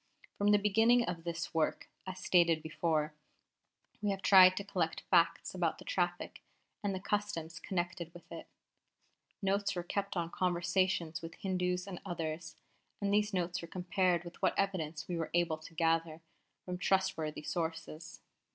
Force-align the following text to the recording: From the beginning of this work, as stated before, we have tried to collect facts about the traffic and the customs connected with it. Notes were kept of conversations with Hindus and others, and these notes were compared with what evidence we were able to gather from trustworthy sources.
From 0.35 0.47
the 0.47 0.57
beginning 0.57 1.05
of 1.05 1.25
this 1.25 1.53
work, 1.53 1.87
as 2.07 2.17
stated 2.17 2.63
before, 2.63 3.13
we 4.01 4.09
have 4.09 4.23
tried 4.23 4.57
to 4.57 4.63
collect 4.63 5.01
facts 5.11 5.53
about 5.53 5.77
the 5.77 5.85
traffic 5.85 6.41
and 6.83 6.95
the 6.95 6.99
customs 6.99 7.59
connected 7.59 8.11
with 8.11 8.31
it. 8.31 8.47
Notes 9.43 9.75
were 9.75 9.83
kept 9.83 10.17
of 10.17 10.31
conversations 10.31 11.21
with 11.21 11.35
Hindus 11.35 11.85
and 11.85 12.01
others, 12.03 12.55
and 12.99 13.13
these 13.13 13.31
notes 13.31 13.61
were 13.61 13.67
compared 13.67 14.23
with 14.23 14.41
what 14.41 14.57
evidence 14.57 15.07
we 15.07 15.17
were 15.17 15.29
able 15.35 15.59
to 15.59 15.75
gather 15.75 16.21
from 16.65 16.79
trustworthy 16.79 17.43
sources. 17.43 18.21